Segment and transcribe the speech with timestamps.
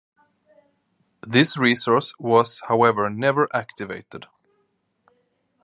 [1.21, 4.25] This resource was however never activated.